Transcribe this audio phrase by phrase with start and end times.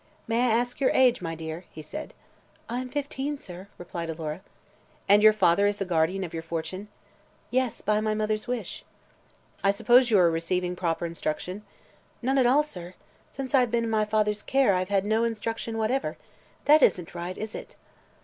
[0.27, 2.15] "May I ask your age, my dear?" he said.
[2.67, 4.41] "I am fifteen, sir," replied Alora.
[5.07, 6.87] "And your father is the guardian of your fortune?"
[7.51, 8.83] "Yes; by my mother's wish."
[9.63, 11.63] "I suppose you are receiving proper instruction?"
[12.23, 12.95] "None at all, sir.
[13.29, 16.17] Since I have been in my father's care I have had no instruction whatever.
[16.65, 17.75] That isn't right, is it?"